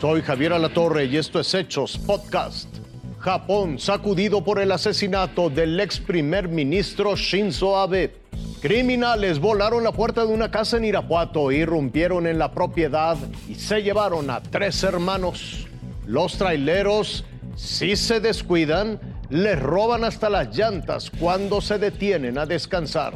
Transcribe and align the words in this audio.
Soy 0.00 0.22
Javier 0.22 0.54
Alatorre 0.54 1.04
y 1.04 1.18
esto 1.18 1.40
es 1.40 1.52
Hechos 1.52 1.98
Podcast. 1.98 2.74
Japón 3.18 3.78
sacudido 3.78 4.42
por 4.42 4.58
el 4.58 4.72
asesinato 4.72 5.50
del 5.50 5.78
ex 5.78 6.00
primer 6.00 6.48
ministro 6.48 7.16
Shinzo 7.16 7.76
Abe. 7.76 8.14
Criminales 8.62 9.38
volaron 9.38 9.84
la 9.84 9.92
puerta 9.92 10.24
de 10.24 10.32
una 10.32 10.50
casa 10.50 10.78
en 10.78 10.86
Irapuato, 10.86 11.52
irrumpieron 11.52 12.26
en 12.26 12.38
la 12.38 12.50
propiedad 12.50 13.18
y 13.46 13.56
se 13.56 13.82
llevaron 13.82 14.30
a 14.30 14.40
tres 14.40 14.82
hermanos. 14.84 15.66
Los 16.06 16.38
traileros, 16.38 17.26
si 17.54 17.94
se 17.94 18.20
descuidan, 18.20 18.98
les 19.28 19.60
roban 19.60 20.04
hasta 20.04 20.30
las 20.30 20.56
llantas 20.56 21.10
cuando 21.10 21.60
se 21.60 21.78
detienen 21.78 22.38
a 22.38 22.46
descansar. 22.46 23.12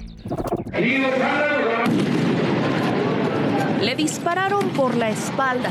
Le 3.84 3.94
dispararon 3.94 4.70
por 4.70 4.96
la 4.96 5.10
espalda. 5.10 5.68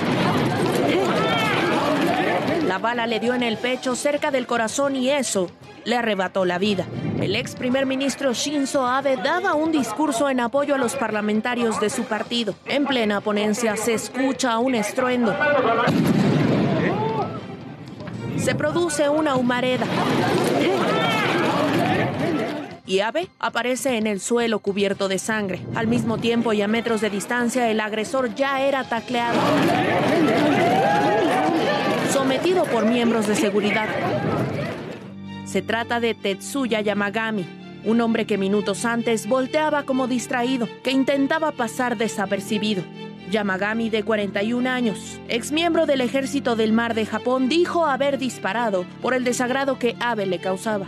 La 2.67 2.77
bala 2.77 3.07
le 3.07 3.19
dio 3.19 3.33
en 3.33 3.41
el 3.41 3.57
pecho 3.57 3.95
cerca 3.95 4.29
del 4.29 4.45
corazón 4.45 4.95
y 4.95 5.09
eso 5.09 5.49
le 5.83 5.95
arrebató 5.95 6.45
la 6.45 6.59
vida. 6.59 6.85
El 7.19 7.35
ex 7.35 7.55
primer 7.55 7.87
ministro 7.87 8.31
Shinzo 8.33 8.85
Abe 8.85 9.17
daba 9.17 9.55
un 9.55 9.71
discurso 9.71 10.29
en 10.29 10.41
apoyo 10.41 10.75
a 10.75 10.77
los 10.77 10.95
parlamentarios 10.95 11.79
de 11.79 11.89
su 11.89 12.03
partido. 12.03 12.53
En 12.67 12.85
plena 12.85 13.19
ponencia 13.19 13.75
se 13.77 13.95
escucha 13.95 14.59
un 14.59 14.75
estruendo. 14.75 15.35
Se 18.37 18.53
produce 18.53 19.09
una 19.09 19.35
humareda 19.35 19.87
y 22.85 22.99
Abe 22.99 23.29
aparece 23.39 23.97
en 23.97 24.07
el 24.07 24.19
suelo 24.19 24.59
cubierto 24.59 25.07
de 25.07 25.19
sangre. 25.19 25.61
Al 25.75 25.87
mismo 25.87 26.17
tiempo 26.17 26.53
y 26.53 26.61
a 26.61 26.67
metros 26.67 27.01
de 27.01 27.09
distancia, 27.09 27.69
el 27.69 27.79
agresor 27.79 28.35
ya 28.35 28.61
era 28.61 28.83
tacleado, 28.83 29.39
sometido 32.11 32.65
por 32.65 32.85
miembros 32.85 33.27
de 33.27 33.35
seguridad. 33.35 33.87
Se 35.45 35.61
trata 35.61 35.99
de 35.99 36.13
Tetsuya 36.13 36.81
Yamagami, 36.81 37.45
un 37.85 38.01
hombre 38.01 38.25
que 38.25 38.37
minutos 38.37 38.85
antes 38.85 39.27
volteaba 39.27 39.83
como 39.83 40.07
distraído, 40.07 40.67
que 40.83 40.91
intentaba 40.91 41.51
pasar 41.51 41.97
desapercibido. 41.97 42.83
Yamagami, 43.31 43.89
de 43.89 44.03
41 44.03 44.69
años, 44.69 45.19
ex 45.27 45.51
miembro 45.51 45.85
del 45.85 46.01
Ejército 46.01 46.55
del 46.55 46.73
Mar 46.73 46.93
de 46.93 47.05
Japón, 47.05 47.49
dijo 47.49 47.85
haber 47.85 48.17
disparado 48.17 48.85
por 49.01 49.13
el 49.13 49.23
desagrado 49.23 49.79
que 49.79 49.95
Abe 49.99 50.25
le 50.25 50.39
causaba. 50.39 50.85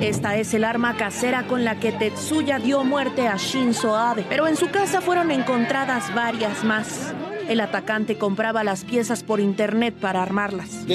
Esta 0.00 0.36
es 0.36 0.54
el 0.54 0.62
arma 0.62 0.96
casera 0.96 1.48
con 1.48 1.64
la 1.64 1.80
que 1.80 1.90
Tetsuya 1.90 2.60
dio 2.60 2.84
muerte 2.84 3.26
a 3.26 3.36
Shinzo 3.36 3.96
Abe, 3.96 4.24
pero 4.28 4.46
en 4.46 4.56
su 4.56 4.70
casa 4.70 5.00
fueron 5.00 5.32
encontradas 5.32 6.14
varias 6.14 6.62
más. 6.62 7.12
El 7.48 7.60
atacante 7.60 8.16
compraba 8.16 8.62
las 8.62 8.84
piezas 8.84 9.24
por 9.24 9.40
internet 9.40 9.94
para 9.94 10.22
armarlas. 10.22 10.86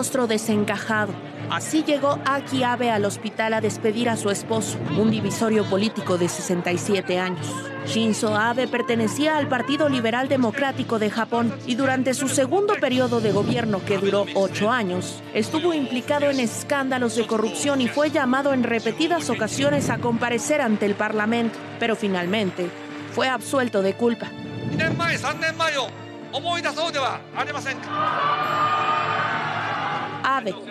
Rostro 0.00 0.26
desencajado, 0.26 1.12
Así 1.50 1.82
llegó 1.82 2.18
Aki 2.24 2.62
Abe 2.62 2.90
al 2.90 3.04
hospital 3.04 3.52
a 3.54 3.60
despedir 3.60 4.08
a 4.08 4.16
su 4.16 4.30
esposo, 4.30 4.78
un 4.96 5.10
divisorio 5.10 5.64
político 5.64 6.16
de 6.16 6.28
67 6.28 7.18
años. 7.18 7.44
Shinzo 7.86 8.36
Abe 8.36 8.68
pertenecía 8.68 9.36
al 9.36 9.48
Partido 9.48 9.88
Liberal 9.88 10.28
Democrático 10.28 11.00
de 11.00 11.10
Japón 11.10 11.52
y 11.66 11.74
durante 11.74 12.14
su 12.14 12.28
segundo 12.28 12.74
periodo 12.80 13.20
de 13.20 13.32
gobierno, 13.32 13.84
que 13.84 13.98
duró 13.98 14.26
ocho 14.34 14.70
años, 14.70 15.22
estuvo 15.34 15.74
implicado 15.74 16.30
en 16.30 16.38
escándalos 16.38 17.16
de 17.16 17.26
corrupción 17.26 17.80
y 17.80 17.88
fue 17.88 18.10
llamado 18.10 18.54
en 18.54 18.62
repetidas 18.62 19.28
ocasiones 19.28 19.90
a 19.90 19.98
comparecer 19.98 20.60
ante 20.60 20.86
el 20.86 20.94
Parlamento, 20.94 21.58
pero 21.80 21.96
finalmente 21.96 22.70
fue 23.12 23.28
absuelto 23.28 23.82
de 23.82 23.94
culpa. 23.94 24.28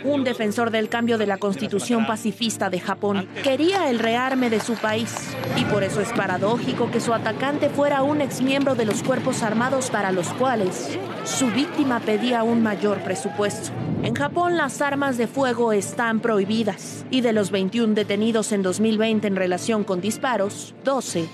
Un 0.03 0.23
defensor 0.23 0.71
del 0.71 0.89
cambio 0.89 1.17
de 1.17 1.27
la 1.27 1.37
constitución 1.37 2.07
pacifista 2.07 2.69
de 2.69 2.79
Japón, 2.79 3.27
quería 3.43 3.89
el 3.89 3.99
rearme 3.99 4.49
de 4.49 4.59
su 4.59 4.73
país 4.73 5.13
y 5.57 5.65
por 5.65 5.83
eso 5.83 6.01
es 6.01 6.11
paradójico 6.13 6.89
que 6.91 6.99
su 6.99 7.13
atacante 7.13 7.69
fuera 7.69 8.01
un 8.01 8.21
exmiembro 8.21 8.75
de 8.75 8.85
los 8.85 9.03
cuerpos 9.03 9.43
armados 9.43 9.89
para 9.89 10.11
los 10.11 10.27
cuales 10.33 10.97
su 11.23 11.47
víctima 11.47 11.99
pedía 11.99 12.43
un 12.43 12.63
mayor 12.63 12.99
presupuesto. 13.03 13.71
En 14.03 14.15
Japón 14.15 14.57
las 14.57 14.81
armas 14.81 15.17
de 15.17 15.27
fuego 15.27 15.73
están 15.73 16.19
prohibidas 16.19 17.05
y 17.11 17.21
de 17.21 17.33
los 17.33 17.51
21 17.51 17.93
detenidos 17.93 18.51
en 18.51 18.61
2020 18.63 19.27
en 19.27 19.35
relación 19.35 19.83
con 19.83 20.01
disparos, 20.01 20.73
12 20.83 21.27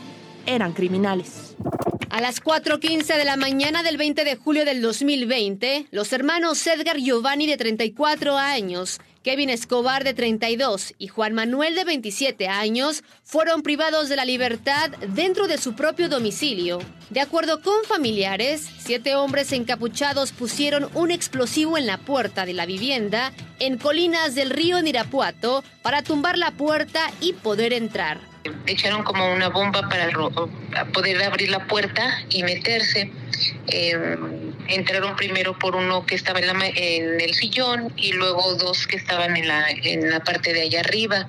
eran 0.46 0.74
criminales. 0.74 1.56
A 2.16 2.22
las 2.22 2.42
4.15 2.42 3.18
de 3.18 3.26
la 3.26 3.36
mañana 3.36 3.84
del 3.84 3.98
20 3.98 4.24
de 4.24 4.38
julio 4.38 4.64
del 4.64 4.82
2020, 4.82 5.88
los 5.92 6.14
hermanos 6.14 6.66
Edgar 6.66 6.96
Giovanni 6.96 7.46
de 7.46 7.58
34 7.58 8.38
años, 8.38 9.02
Kevin 9.22 9.50
Escobar 9.50 10.06
de 10.06 10.14
32 10.14 10.94
y 10.98 11.10
Juan 11.10 11.34
Manuel 11.34 11.76
de 11.76 11.84
27 11.84 12.48
años 12.48 13.04
fueron 13.26 13.64
privados 13.64 14.08
de 14.08 14.16
la 14.16 14.24
libertad 14.24 14.92
dentro 15.10 15.50
de 15.50 15.58
su 15.58 15.76
propio 15.76 16.08
domicilio. 16.08 16.80
De 17.10 17.20
acuerdo 17.20 17.62
con 17.62 17.84
familiares, 17.84 18.66
siete 18.78 19.16
hombres 19.16 19.52
encapuchados 19.52 20.32
pusieron 20.32 20.88
un 20.94 21.12
explosivo 21.12 21.78
en 21.78 21.86
la 21.86 21.98
puerta 21.98 22.46
de 22.46 22.54
la 22.54 22.66
vivienda 22.66 23.34
en 23.60 23.78
Colinas 23.78 24.36
del 24.36 24.52
Río 24.52 24.78
en 24.78 24.88
Irapuato 24.88 25.66
para 25.82 26.02
tumbar 26.02 26.38
la 26.38 26.52
puerta 26.52 27.12
y 27.20 27.34
poder 27.34 27.74
entrar 27.74 28.35
echaron 28.68 29.04
como 29.04 29.32
una 29.32 29.50
bomba 29.50 29.88
para 29.90 30.10
poder 30.94 31.24
abrir 31.24 31.50
la 31.50 31.66
puerta 31.68 32.24
y 32.30 32.44
meterse. 32.44 33.12
Em, 33.68 34.54
entraron 34.68 35.16
primero 35.16 35.58
por 35.58 35.76
uno 35.76 36.06
que 36.06 36.16
estaba 36.16 36.40
en, 36.40 37.22
el 37.22 37.34
sillón 37.34 37.92
y 37.96 38.14
luego 38.14 38.56
dos 38.56 38.88
que 38.88 38.96
estaban 38.96 39.38
en 39.38 39.48
la, 39.48 39.70
en 39.70 40.10
la 40.10 40.20
parte 40.22 40.54
de 40.54 40.62
allá 40.62 40.82
arriba. 40.82 41.28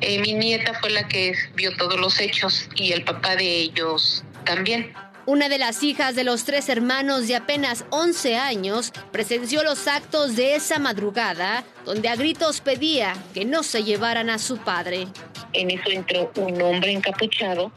Eh, 0.00 0.18
mi 0.20 0.32
nieta 0.32 0.74
fue 0.74 0.90
la 0.90 1.06
que 1.08 1.34
vio 1.54 1.76
todos 1.76 2.00
los 2.00 2.20
hechos 2.20 2.68
y 2.74 2.92
el 2.92 3.04
papá 3.04 3.36
de 3.36 3.44
ellos 3.44 4.24
también. 4.44 4.92
Una 5.26 5.50
de 5.50 5.58
las 5.58 5.82
hijas 5.82 6.16
de 6.16 6.24
los 6.24 6.44
tres 6.44 6.68
hermanos 6.70 7.28
de 7.28 7.36
apenas 7.36 7.84
11 7.90 8.36
años 8.36 8.90
presenció 9.12 9.62
los 9.62 9.86
actos 9.86 10.34
de 10.34 10.54
esa 10.54 10.78
madrugada, 10.78 11.62
donde 11.84 12.08
a 12.08 12.16
gritos 12.16 12.62
pedía 12.62 13.12
que 13.34 13.44
no 13.44 13.62
se 13.62 13.84
llevaran 13.84 14.30
a 14.30 14.38
su 14.38 14.56
padre. 14.58 15.06
En 15.52 15.70
eso 15.70 15.90
entró 15.90 16.32
un 16.36 16.60
hombre 16.62 16.92
encapuchado 16.92 17.70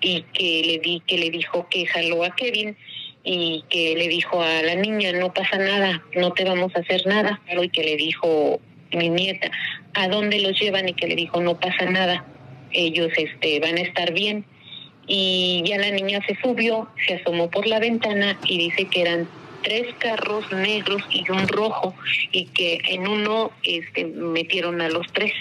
y 0.00 0.22
que 0.32 0.62
le, 0.64 0.78
di, 0.78 1.02
que 1.06 1.18
le 1.18 1.30
dijo 1.30 1.68
que 1.68 1.86
jaló 1.86 2.24
a 2.24 2.34
Kevin 2.34 2.76
y 3.22 3.62
que 3.68 3.94
le 3.96 4.08
dijo 4.08 4.42
a 4.42 4.62
la 4.62 4.74
niña, 4.74 5.12
no 5.12 5.34
pasa 5.34 5.58
nada, 5.58 6.02
no 6.16 6.32
te 6.32 6.44
vamos 6.44 6.74
a 6.74 6.80
hacer 6.80 7.06
nada. 7.06 7.42
Y 7.46 7.68
que 7.68 7.84
le 7.84 7.96
dijo 7.96 8.58
mi 8.92 9.10
nieta, 9.10 9.50
¿a 9.92 10.08
dónde 10.08 10.40
los 10.40 10.58
llevan? 10.58 10.88
Y 10.88 10.94
que 10.94 11.06
le 11.06 11.14
dijo, 11.14 11.42
no 11.42 11.60
pasa 11.60 11.84
nada, 11.84 12.24
ellos 12.72 13.10
este, 13.18 13.60
van 13.60 13.76
a 13.76 13.82
estar 13.82 14.12
bien 14.14 14.46
y 15.12 15.64
ya 15.66 15.76
la 15.76 15.90
niña 15.90 16.20
se 16.24 16.36
subió, 16.40 16.88
se 17.04 17.14
asomó 17.14 17.50
por 17.50 17.66
la 17.66 17.80
ventana 17.80 18.38
y 18.46 18.58
dice 18.58 18.84
que 18.84 19.02
eran 19.02 19.28
tres 19.64 19.92
carros 19.98 20.44
negros 20.52 21.02
y 21.10 21.28
un 21.32 21.48
rojo 21.48 21.96
y 22.30 22.46
que 22.46 22.80
en 22.90 23.08
uno 23.08 23.50
este, 23.64 24.04
metieron 24.04 24.80
a 24.80 24.88
los 24.88 25.04
tres. 25.12 25.32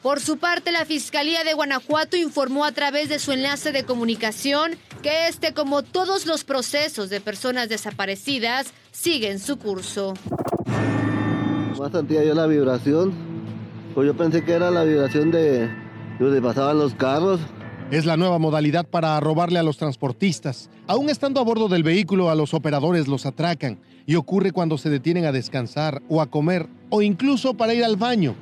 Por 0.00 0.20
su 0.20 0.38
parte, 0.38 0.70
la 0.70 0.84
Fiscalía 0.84 1.42
de 1.42 1.54
Guanajuato 1.54 2.16
informó 2.16 2.64
a 2.64 2.70
través 2.70 3.08
de 3.08 3.18
su 3.18 3.32
enlace 3.32 3.72
de 3.72 3.84
comunicación 3.84 4.76
que 5.02 5.26
este, 5.26 5.54
como 5.54 5.82
todos 5.82 6.24
los 6.26 6.44
procesos 6.44 7.10
de 7.10 7.20
personas 7.20 7.68
desaparecidas, 7.68 8.72
siguen 8.92 9.40
su 9.40 9.58
curso. 9.58 10.14
Más 11.76 11.90
sentía 11.90 12.22
yo 12.22 12.34
la 12.34 12.46
vibración, 12.46 13.12
pues 13.92 14.06
yo 14.06 14.14
pensé 14.14 14.44
que 14.44 14.52
era 14.52 14.70
la 14.70 14.84
vibración 14.84 15.32
de 15.32 15.68
donde 16.20 16.40
pasaban 16.40 16.78
los 16.78 16.94
carros. 16.94 17.40
Es 17.90 18.06
la 18.06 18.16
nueva 18.16 18.38
modalidad 18.38 18.86
para 18.86 19.18
robarle 19.18 19.58
a 19.58 19.64
los 19.64 19.76
transportistas. 19.76 20.70
Aún 20.86 21.10
estando 21.10 21.40
a 21.40 21.42
bordo 21.42 21.66
del 21.66 21.82
vehículo, 21.82 22.30
a 22.30 22.36
los 22.36 22.54
operadores 22.54 23.08
los 23.08 23.26
atracan 23.26 23.80
y 24.06 24.14
ocurre 24.14 24.52
cuando 24.52 24.78
se 24.78 24.90
detienen 24.90 25.24
a 25.24 25.32
descansar 25.32 26.00
o 26.08 26.20
a 26.20 26.26
comer 26.26 26.68
o 26.88 27.02
incluso 27.02 27.54
para 27.54 27.74
ir 27.74 27.82
al 27.82 27.96
baño. 27.96 28.36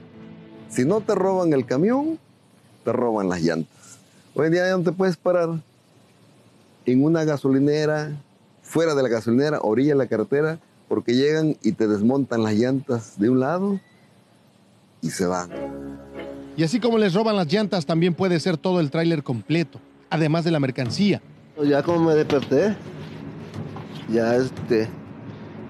Si 0.68 0.84
no 0.84 1.00
te 1.00 1.14
roban 1.14 1.54
el 1.54 1.64
camión, 1.64 2.18
te 2.84 2.92
roban 2.92 3.30
las 3.30 3.40
llantas. 3.40 3.98
Hoy 4.34 4.48
en 4.48 4.52
día 4.52 4.68
no 4.76 4.82
te 4.82 4.92
puedes 4.92 5.16
parar 5.16 5.48
en 6.84 7.02
una 7.02 7.24
gasolinera, 7.24 8.20
fuera 8.60 8.94
de 8.94 9.02
la 9.02 9.08
gasolinera, 9.08 9.60
orilla 9.62 9.94
de 9.94 9.98
la 9.98 10.08
carretera, 10.08 10.58
porque 10.88 11.14
llegan 11.14 11.56
y 11.62 11.72
te 11.72 11.88
desmontan 11.88 12.42
las 12.42 12.52
llantas 12.52 13.18
de 13.18 13.30
un 13.30 13.40
lado 13.40 13.80
y 15.00 15.08
se 15.08 15.24
van. 15.24 16.07
Y 16.58 16.64
así 16.64 16.80
como 16.80 16.98
les 16.98 17.14
roban 17.14 17.36
las 17.36 17.46
llantas, 17.46 17.86
también 17.86 18.14
puede 18.14 18.40
ser 18.40 18.56
todo 18.56 18.80
el 18.80 18.90
tráiler 18.90 19.22
completo, 19.22 19.78
además 20.10 20.44
de 20.44 20.50
la 20.50 20.58
mercancía. 20.58 21.22
Ya 21.64 21.84
como 21.84 22.08
me 22.08 22.16
desperté, 22.16 22.74
ya 24.12 24.34
este, 24.34 24.88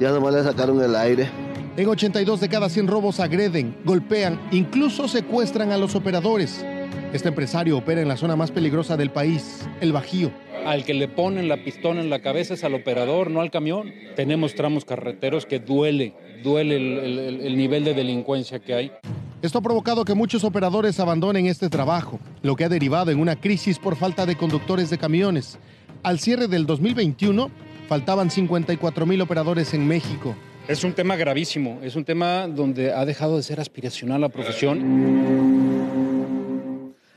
ya 0.00 0.12
nomás 0.12 0.32
le 0.32 0.42
sacaron 0.44 0.82
el 0.82 0.96
aire. 0.96 1.28
En 1.76 1.86
82 1.86 2.40
de 2.40 2.48
cada 2.48 2.70
100 2.70 2.86
robos 2.86 3.20
agreden, 3.20 3.76
golpean, 3.84 4.40
incluso 4.50 5.08
secuestran 5.08 5.72
a 5.72 5.76
los 5.76 5.94
operadores. 5.94 6.64
Este 7.12 7.28
empresario 7.28 7.76
opera 7.76 8.00
en 8.00 8.08
la 8.08 8.16
zona 8.16 8.34
más 8.34 8.50
peligrosa 8.50 8.96
del 8.96 9.10
país, 9.10 9.68
el 9.82 9.92
Bajío. 9.92 10.30
Al 10.64 10.86
que 10.86 10.94
le 10.94 11.06
ponen 11.06 11.48
la 11.48 11.62
pistola 11.62 12.00
en 12.00 12.08
la 12.08 12.22
cabeza 12.22 12.54
es 12.54 12.64
al 12.64 12.72
operador, 12.72 13.30
no 13.30 13.42
al 13.42 13.50
camión. 13.50 13.92
Tenemos 14.16 14.54
tramos 14.54 14.86
carreteros 14.86 15.44
que 15.44 15.58
duele, 15.58 16.14
duele 16.42 16.76
el, 16.76 17.40
el 17.42 17.56
nivel 17.58 17.84
de 17.84 17.92
delincuencia 17.92 18.58
que 18.58 18.72
hay. 18.72 18.92
Esto 19.40 19.58
ha 19.60 19.62
provocado 19.62 20.04
que 20.04 20.14
muchos 20.14 20.42
operadores 20.42 20.98
abandonen 20.98 21.46
este 21.46 21.68
trabajo, 21.68 22.18
lo 22.42 22.56
que 22.56 22.64
ha 22.64 22.68
derivado 22.68 23.12
en 23.12 23.20
una 23.20 23.36
crisis 23.36 23.78
por 23.78 23.94
falta 23.94 24.26
de 24.26 24.36
conductores 24.36 24.90
de 24.90 24.98
camiones. 24.98 25.60
Al 26.02 26.18
cierre 26.18 26.48
del 26.48 26.66
2021, 26.66 27.48
faltaban 27.88 28.32
54 28.32 29.06
mil 29.06 29.20
operadores 29.20 29.74
en 29.74 29.86
México. 29.86 30.34
Es 30.66 30.82
un 30.82 30.92
tema 30.92 31.14
gravísimo, 31.14 31.78
es 31.82 31.94
un 31.94 32.04
tema 32.04 32.48
donde 32.48 32.92
ha 32.92 33.04
dejado 33.04 33.36
de 33.36 33.44
ser 33.44 33.60
aspiracional 33.60 34.20
la 34.20 34.28
profesión. 34.28 34.82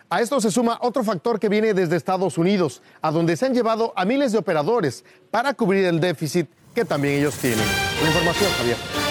A 0.08 0.22
esto 0.22 0.40
se 0.42 0.52
suma 0.52 0.78
otro 0.82 1.04
factor 1.04 1.40
que 1.40 1.50
viene 1.50 1.74
desde 1.74 1.96
Estados 1.96 2.38
Unidos, 2.38 2.84
a 3.02 3.10
donde 3.10 3.36
se 3.36 3.48
han 3.48 3.56
llevado 3.56 3.94
a 3.96 4.06
miles 4.06 4.32
de 4.32 4.38
operadores 4.38 5.04
para 5.32 5.56
cubrir 5.56 5.86
el 5.86 6.00
déficit 6.00 6.48
que 6.76 6.86
también 6.86 7.16
ellos 7.20 7.36
tienen. 7.38 7.66
La 8.02 8.10
información, 8.10 8.52
Javier. 8.60 9.11